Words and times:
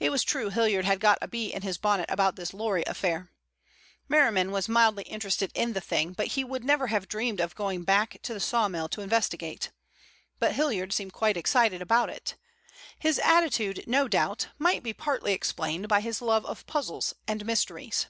It 0.00 0.10
was 0.10 0.24
true 0.24 0.50
Hilliard 0.50 0.84
had 0.84 0.98
got 0.98 1.20
a 1.22 1.28
bee 1.28 1.52
in 1.54 1.62
his 1.62 1.78
bonnet 1.78 2.06
about 2.10 2.34
this 2.34 2.52
lorry 2.52 2.82
affair. 2.88 3.30
Merriman 4.08 4.50
was 4.50 4.68
mildly 4.68 5.04
interested 5.04 5.52
in 5.54 5.74
the 5.74 5.80
thing, 5.80 6.12
but 6.12 6.26
he 6.34 6.42
would 6.42 6.64
never 6.64 6.88
have 6.88 7.06
dreamed 7.06 7.38
of 7.40 7.54
going 7.54 7.84
back 7.84 8.20
to 8.22 8.34
the 8.34 8.40
sawmill 8.40 8.88
to 8.88 9.00
investigate. 9.00 9.70
But 10.40 10.56
Hilliard 10.56 10.92
seemed 10.92 11.12
quite 11.12 11.36
excited 11.36 11.80
about 11.80 12.10
it. 12.10 12.34
His 12.98 13.20
attitude, 13.20 13.84
no 13.86 14.08
doubt, 14.08 14.48
might 14.58 14.82
be 14.82 14.92
partly 14.92 15.32
explained 15.32 15.86
by 15.86 16.00
his 16.00 16.20
love 16.20 16.44
of 16.46 16.66
puzzles 16.66 17.14
and 17.28 17.46
mysteries. 17.46 18.06